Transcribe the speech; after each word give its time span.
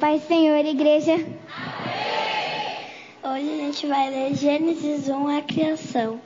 Pai 0.00 0.18
Senhor, 0.26 0.64
igreja. 0.64 1.12
Hoje 3.22 3.50
a 3.52 3.56
gente 3.56 3.86
vai 3.86 4.08
ler 4.08 4.34
Gênesis 4.34 5.10
1, 5.10 5.28
a 5.28 5.42
criação. 5.42 6.18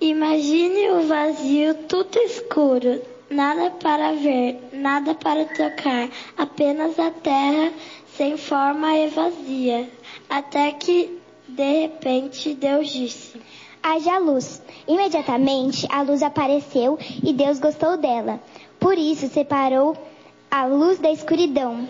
Imagine 0.00 0.88
o 0.92 1.06
vazio, 1.06 1.74
tudo 1.86 2.18
escuro, 2.20 3.02
nada 3.28 3.68
para 3.72 4.14
ver, 4.14 4.58
nada 4.72 5.14
para 5.14 5.44
tocar, 5.44 6.08
apenas 6.34 6.98
a 6.98 7.10
terra 7.10 7.70
sem 8.16 8.38
forma 8.38 8.96
e 8.96 9.08
vazia. 9.08 9.86
Até 10.30 10.72
que, 10.72 11.20
de 11.46 11.82
repente, 11.82 12.54
Deus 12.54 12.88
disse: 12.88 13.38
Haja 13.82 14.16
luz. 14.16 14.62
Imediatamente 14.88 15.86
a 15.90 16.00
luz 16.00 16.22
apareceu 16.22 16.98
e 17.22 17.34
Deus 17.34 17.58
gostou 17.58 17.98
dela. 17.98 18.40
Por 18.80 18.96
isso 18.96 19.28
separou 19.28 19.94
a 20.52 20.66
luz 20.66 20.98
da 20.98 21.10
escuridão. 21.10 21.88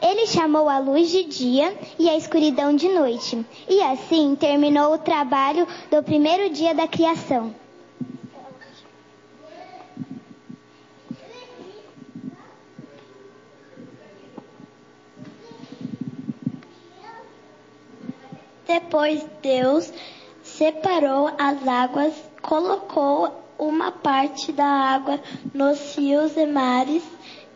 Ele 0.00 0.28
chamou 0.28 0.68
a 0.68 0.78
luz 0.78 1.10
de 1.10 1.24
dia 1.24 1.76
e 1.98 2.08
a 2.08 2.16
escuridão 2.16 2.76
de 2.76 2.88
noite. 2.88 3.44
E 3.68 3.82
assim 3.82 4.36
terminou 4.36 4.94
o 4.94 4.98
trabalho 4.98 5.66
do 5.90 6.00
primeiro 6.04 6.48
dia 6.50 6.72
da 6.72 6.86
criação. 6.86 7.52
Depois 18.64 19.26
Deus 19.42 19.92
separou 20.44 21.32
as 21.36 21.66
águas, 21.66 22.14
colocou 22.40 23.32
uma 23.58 23.90
parte 23.90 24.52
da 24.52 24.64
água 24.64 25.18
nos 25.52 25.96
rios 25.96 26.36
e 26.36 26.46
mares 26.46 27.02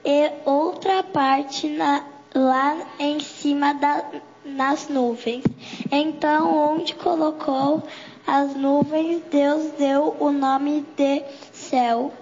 e 0.05 0.31
outra 0.45 1.03
parte 1.03 1.69
na, 1.69 2.05
lá 2.35 2.77
em 2.99 3.21
cima 3.21 3.73
da, 3.75 4.05
nas 4.45 4.89
nuvens. 4.89 5.45
Então, 5.91 6.75
onde 6.75 6.95
colocou 6.95 7.83
as 8.27 8.55
nuvens, 8.55 9.23
Deus 9.31 9.73
deu 9.79 10.17
o 10.19 10.31
nome 10.31 10.85
de 10.97 11.23
céu. 11.53 12.13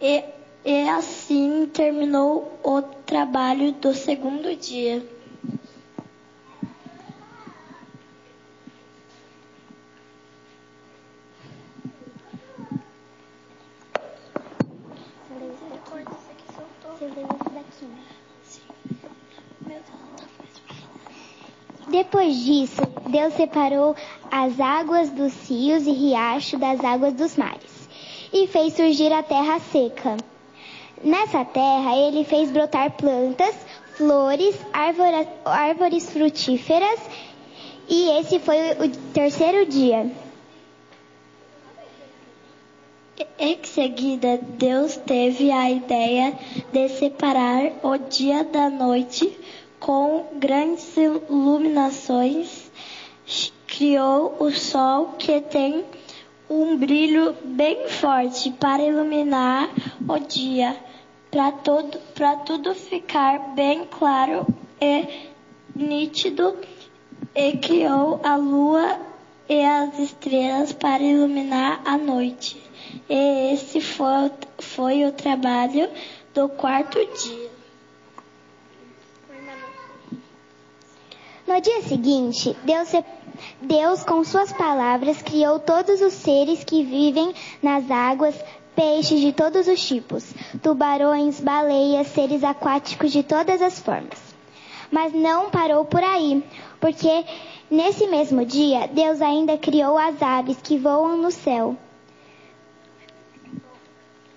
E, 0.00 0.22
e 0.64 0.88
assim 0.88 1.68
terminou 1.72 2.58
o 2.62 2.82
trabalho 2.82 3.72
do 3.72 3.94
segundo 3.94 4.54
dia. 4.56 5.15
Depois 21.88 22.36
disso, 22.44 22.82
Deus 23.08 23.34
separou 23.34 23.94
as 24.30 24.58
águas 24.58 25.10
dos 25.10 25.48
rios 25.48 25.86
e 25.86 25.92
riachos 25.92 26.58
das 26.58 26.84
águas 26.84 27.14
dos 27.14 27.36
mares 27.36 27.88
e 28.32 28.46
fez 28.48 28.74
surgir 28.74 29.12
a 29.12 29.22
terra 29.22 29.60
seca. 29.60 30.16
Nessa 31.02 31.44
terra, 31.44 31.96
ele 31.96 32.24
fez 32.24 32.50
brotar 32.50 32.90
plantas, 32.92 33.54
flores, 33.92 34.56
árvores, 34.72 35.28
árvores 35.44 36.10
frutíferas 36.10 37.00
e 37.88 38.10
esse 38.18 38.40
foi 38.40 38.72
o 38.72 38.90
terceiro 39.12 39.64
dia. 39.66 40.10
Em 43.38 43.58
seguida, 43.64 44.38
Deus 44.58 44.96
teve 44.96 45.50
a 45.50 45.70
ideia 45.70 46.38
de 46.70 46.88
separar 46.90 47.72
o 47.82 47.96
dia 47.96 48.44
da 48.44 48.68
noite 48.68 49.34
com 49.80 50.26
grandes 50.34 50.94
iluminações. 50.98 52.70
Criou 53.66 54.36
o 54.38 54.50
sol 54.50 55.14
que 55.18 55.40
tem 55.40 55.82
um 56.50 56.76
brilho 56.76 57.34
bem 57.42 57.88
forte 57.88 58.50
para 58.50 58.82
iluminar 58.82 59.70
o 60.06 60.18
dia, 60.18 60.76
para 61.30 61.52
tudo 62.36 62.74
ficar 62.74 63.54
bem 63.54 63.86
claro 63.86 64.46
e 64.78 65.30
nítido, 65.74 66.54
e 67.34 67.56
criou 67.56 68.20
a 68.22 68.36
lua 68.36 69.00
e 69.48 69.64
as 69.64 69.98
estrelas 69.98 70.74
para 70.74 71.02
iluminar 71.02 71.80
a 71.84 71.96
noite. 71.96 72.66
E 73.08 73.52
esse 73.52 73.80
foi, 73.80 74.30
foi 74.58 75.04
o 75.04 75.12
trabalho 75.12 75.88
do 76.34 76.48
quarto 76.48 76.98
dia. 76.98 77.50
No 81.46 81.60
dia 81.60 81.82
seguinte, 81.82 82.56
Deus, 82.64 82.88
Deus, 83.62 84.02
com 84.02 84.24
suas 84.24 84.52
palavras, 84.52 85.22
criou 85.22 85.60
todos 85.60 86.00
os 86.00 86.12
seres 86.12 86.64
que 86.64 86.82
vivem 86.82 87.32
nas 87.62 87.88
águas, 87.88 88.34
peixes 88.74 89.20
de 89.20 89.32
todos 89.32 89.68
os 89.68 89.86
tipos, 89.86 90.34
tubarões, 90.62 91.40
baleias, 91.40 92.08
seres 92.08 92.42
aquáticos 92.42 93.12
de 93.12 93.22
todas 93.22 93.62
as 93.62 93.78
formas. 93.78 94.34
Mas 94.90 95.12
não 95.12 95.48
parou 95.48 95.84
por 95.84 96.02
aí, 96.02 96.42
porque 96.80 97.24
nesse 97.70 98.06
mesmo 98.08 98.44
dia, 98.44 98.88
Deus 98.88 99.22
ainda 99.22 99.56
criou 99.56 99.96
as 99.96 100.20
aves 100.20 100.58
que 100.60 100.76
voam 100.76 101.16
no 101.16 101.30
céu 101.30 101.76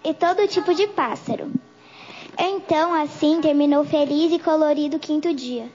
e 0.03 0.13
todo 0.13 0.47
tipo 0.47 0.73
de 0.73 0.87
pássaro. 0.87 1.51
Então, 2.37 2.93
assim 2.93 3.41
terminou 3.41 3.83
feliz 3.83 4.31
e 4.31 4.39
colorido 4.39 4.97
o 4.97 4.99
quinto 4.99 5.33
dia. 5.33 5.69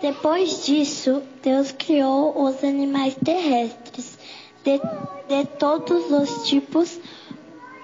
Depois 0.00 0.64
disso, 0.64 1.22
Deus 1.42 1.72
criou 1.72 2.42
os 2.42 2.64
animais 2.64 3.14
terrestres 3.22 4.18
de, 4.64 4.78
de 5.28 5.46
todos 5.58 6.10
os 6.10 6.48
tipos, 6.48 6.98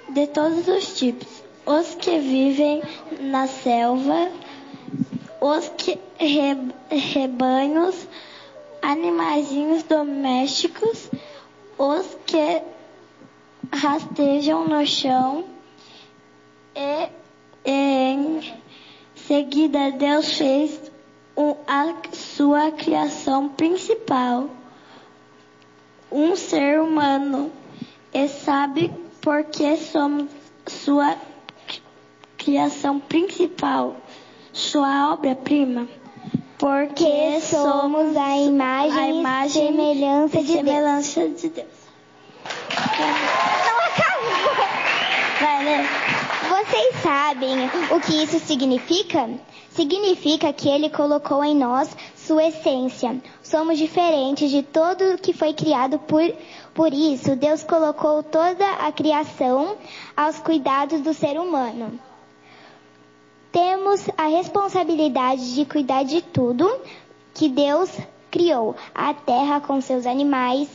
de 0.08 0.26
todos 0.28 0.66
os 0.66 0.96
tipos, 0.96 1.28
os 1.66 1.94
que 1.96 2.18
vivem 2.18 2.82
na 3.20 3.46
selva, 3.46 4.30
os 5.40 5.68
que 5.76 5.98
re, 6.18 6.56
rebanhos, 6.88 8.08
animaizinhos 8.80 9.82
domésticos, 9.82 11.10
os 11.76 12.06
que 12.24 12.62
rastejam 13.72 14.68
no 14.68 14.86
chão 14.86 15.44
e, 16.74 17.08
em 17.64 18.54
seguida 19.14 19.92
Deus 19.92 20.36
fez 20.36 20.80
a 21.66 21.94
sua 22.12 22.70
criação 22.70 23.48
principal, 23.48 24.48
um 26.10 26.34
ser 26.34 26.80
humano, 26.80 27.52
e 28.12 28.28
sabe 28.28 28.90
por 29.20 29.44
que 29.44 29.76
somos 29.76 30.30
sua 30.66 31.16
criação 32.38 32.98
principal, 32.98 33.96
sua 34.52 35.12
obra-prima? 35.12 35.88
Porque 36.58 37.40
somos 37.42 38.16
a 38.16 38.36
imagem, 38.38 38.98
a 38.98 39.08
imagem 39.10 39.64
e 39.64 39.66
semelhança, 39.66 40.42
de, 40.42 40.52
semelhança 40.52 41.20
Deus. 41.20 41.40
de 41.42 41.48
Deus. 41.50 41.75
Não 42.98 43.78
acabou! 43.80 44.66
Né? 45.64 45.88
Vocês 46.48 47.02
sabem 47.02 47.66
o 47.90 48.00
que 48.00 48.22
isso 48.22 48.38
significa? 48.40 49.28
Significa 49.70 50.52
que 50.52 50.68
ele 50.68 50.88
colocou 50.88 51.44
em 51.44 51.54
nós 51.54 51.94
sua 52.16 52.44
essência. 52.44 53.20
Somos 53.42 53.76
diferentes 53.76 54.50
de 54.50 54.62
tudo 54.62 55.18
que 55.18 55.34
foi 55.34 55.52
criado 55.52 55.98
por, 55.98 56.22
por 56.74 56.92
isso. 56.94 57.36
Deus 57.36 57.62
colocou 57.62 58.22
toda 58.22 58.66
a 58.74 58.90
criação 58.90 59.76
aos 60.16 60.38
cuidados 60.38 61.00
do 61.02 61.12
ser 61.12 61.38
humano. 61.38 62.00
Temos 63.52 64.08
a 64.16 64.26
responsabilidade 64.26 65.54
de 65.54 65.64
cuidar 65.64 66.04
de 66.04 66.22
tudo 66.22 66.80
que 67.34 67.48
Deus 67.48 67.90
criou: 68.30 68.74
a 68.94 69.12
terra 69.14 69.60
com 69.60 69.80
seus 69.80 70.06
animais, 70.06 70.68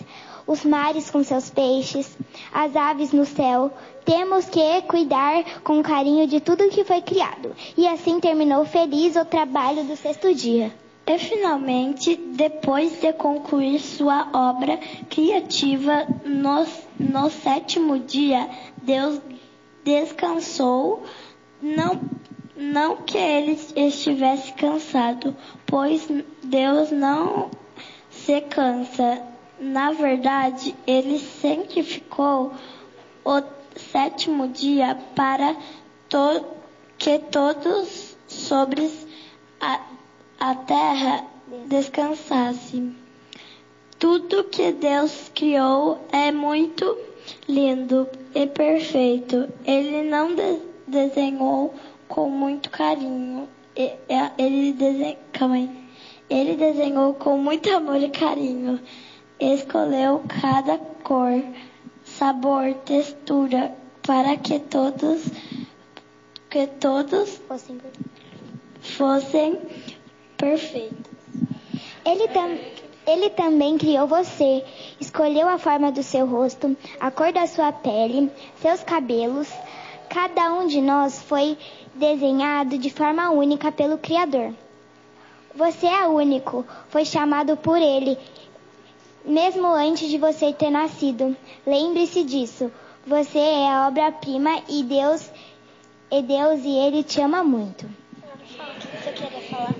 os 0.47 0.65
mares 0.65 1.09
com 1.09 1.23
seus 1.23 1.49
peixes, 1.49 2.17
as 2.51 2.75
aves 2.75 3.11
no 3.11 3.25
céu. 3.25 3.71
Temos 4.03 4.45
que 4.45 4.81
cuidar 4.83 5.61
com 5.61 5.83
carinho 5.83 6.25
de 6.27 6.39
tudo 6.39 6.69
que 6.69 6.83
foi 6.83 7.01
criado. 7.01 7.55
E 7.77 7.87
assim 7.87 8.19
terminou 8.19 8.65
feliz 8.65 9.15
o 9.15 9.23
trabalho 9.23 9.83
do 9.83 9.95
sexto 9.95 10.33
dia. 10.33 10.73
E 11.05 11.17
finalmente, 11.17 12.15
depois 12.15 13.01
de 13.01 13.11
concluir 13.13 13.79
sua 13.79 14.27
obra 14.33 14.77
criativa 15.09 16.07
no, 16.23 16.65
no 16.99 17.29
sétimo 17.29 17.99
dia, 17.99 18.47
Deus 18.81 19.19
descansou, 19.83 21.03
não 22.71 22.95
que 22.97 23.17
ele 23.17 23.59
estivesse 23.75 24.53
cansado, 24.53 25.35
pois 25.65 26.07
Deus 26.41 26.89
não 26.89 27.51
se 28.09 28.39
cansa. 28.41 29.21
Na 29.59 29.91
verdade, 29.91 30.73
ele 30.87 31.19
santificou 31.19 32.53
o 33.25 33.41
sétimo 33.75 34.47
dia 34.47 34.97
para 35.15 35.55
to 36.07 36.45
que 36.97 37.19
todos 37.19 38.15
sobre 38.27 38.89
a, 39.59 39.81
a 40.39 40.55
terra 40.55 41.25
descansassem. 41.67 42.95
Tudo 43.99 44.45
que 44.45 44.71
Deus 44.71 45.29
criou 45.35 45.99
é 46.11 46.31
muito 46.31 46.97
lindo 47.47 48.07
e 48.33 48.47
perfeito. 48.47 49.47
Ele 49.65 50.09
não 50.09 50.33
de 50.33 50.71
desenhou 50.91 51.73
com 52.11 52.29
muito 52.29 52.69
carinho. 52.69 53.47
Ele, 54.37 54.73
desen... 54.73 55.17
Ele 56.29 56.55
desenhou 56.57 57.13
com 57.13 57.37
muito 57.37 57.73
amor 57.73 58.03
e 58.03 58.09
carinho. 58.09 58.79
Escolheu 59.39 60.21
cada 60.27 60.77
cor, 60.77 61.41
sabor, 62.03 62.73
textura 62.85 63.73
para 64.05 64.35
que 64.35 64.59
todos 64.59 65.23
que 66.49 66.67
todos 66.67 67.37
fossem, 67.47 67.79
fossem 68.81 69.57
perfeitos. 70.37 71.11
Ele, 72.05 72.27
tam, 72.27 72.57
ele 73.07 73.29
também 73.29 73.77
criou 73.77 74.05
você, 74.05 74.65
escolheu 74.99 75.47
a 75.47 75.57
forma 75.57 75.93
do 75.93 76.03
seu 76.03 76.25
rosto, 76.25 76.75
a 76.99 77.09
cor 77.09 77.31
da 77.31 77.47
sua 77.47 77.71
pele, 77.71 78.29
seus 78.61 78.83
cabelos. 78.83 79.47
Cada 80.13 80.51
um 80.51 80.67
de 80.67 80.81
nós 80.81 81.21
foi 81.21 81.57
desenhado 81.95 82.77
de 82.77 82.89
forma 82.89 83.29
única 83.29 83.71
pelo 83.71 83.97
Criador. 83.97 84.53
Você 85.55 85.87
é 85.87 86.05
único, 86.05 86.65
foi 86.89 87.05
chamado 87.05 87.55
por 87.55 87.77
Ele, 87.77 88.17
mesmo 89.23 89.67
antes 89.67 90.09
de 90.09 90.17
você 90.17 90.51
ter 90.51 90.69
nascido. 90.69 91.33
Lembre-se 91.65 92.25
disso. 92.25 92.69
Você 93.07 93.39
é 93.39 93.71
a 93.71 93.87
obra-prima 93.87 94.61
e 94.67 94.83
Deus 94.83 95.31
e 96.11 96.21
Deus 96.21 96.59
e 96.65 96.71
Ele 96.71 97.03
te 97.03 97.21
ama 97.21 97.41
muito. 97.41 97.89
Você 98.91 99.11
queria 99.13 99.41
falar? 99.49 99.75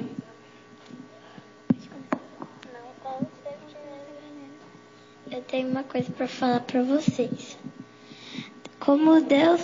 Eu 5.30 5.42
tenho 5.42 5.68
uma 5.69 5.84
coisa 5.84 6.10
para 6.10 6.27
falar 6.27 6.62
para 6.62 6.81
vocês. 6.84 7.57
Como 8.81 9.22
Deus, 9.22 9.62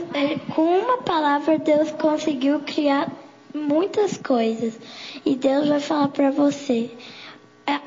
com 0.55 0.79
uma 0.79 0.99
palavra, 0.99 1.59
Deus 1.59 1.91
conseguiu 1.91 2.61
criar 2.61 3.11
muitas 3.53 4.15
coisas. 4.15 4.79
E 5.25 5.35
Deus 5.35 5.67
vai 5.67 5.81
falar 5.81 6.07
para 6.07 6.31
você: 6.31 6.89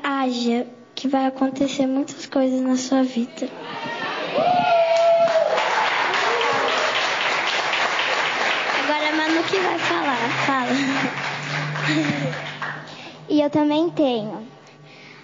haja, 0.03 0.67
que 0.93 1.07
vai 1.07 1.25
acontecer 1.25 1.87
muitas 1.87 2.27
coisas 2.27 2.61
na 2.61 2.77
sua 2.77 3.01
vida. 3.03 3.49
que 9.51 9.59
vai 9.59 9.79
falar? 9.79 10.29
Fala. 10.45 10.71
E 13.27 13.41
eu 13.41 13.49
também 13.49 13.89
tenho. 13.89 14.47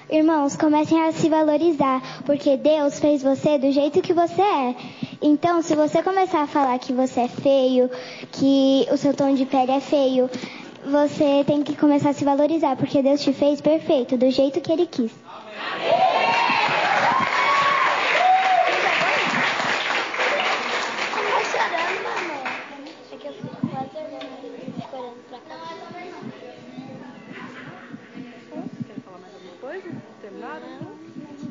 Irmãos, 0.09 0.55
comecem 0.55 1.01
a 1.01 1.13
se 1.13 1.29
valorizar, 1.29 2.01
porque 2.25 2.57
Deus 2.57 2.99
fez 2.99 3.23
você 3.23 3.57
do 3.57 3.71
jeito 3.71 4.01
que 4.01 4.13
você 4.13 4.41
é. 4.41 4.75
Então, 5.21 5.61
se 5.61 5.75
você 5.75 6.03
começar 6.03 6.43
a 6.43 6.47
falar 6.47 6.77
que 6.77 6.93
você 6.93 7.21
é 7.21 7.27
feio, 7.27 7.89
que 8.31 8.87
o 8.91 8.97
seu 8.97 9.13
tom 9.13 9.33
de 9.33 9.45
pele 9.45 9.71
é 9.71 9.79
feio, 9.79 10.29
você 10.85 11.43
tem 11.45 11.63
que 11.63 11.75
começar 11.75 12.11
a 12.11 12.13
se 12.13 12.23
valorizar, 12.23 12.75
porque 12.75 13.01
Deus 13.01 13.21
te 13.21 13.33
fez 13.33 13.59
perfeito, 13.59 14.15
do 14.15 14.29
jeito 14.29 14.61
que 14.61 14.71
Ele 14.71 14.85
quis. 14.85 15.11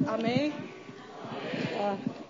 Amém? 0.07 0.53
Ah. 1.79 2.26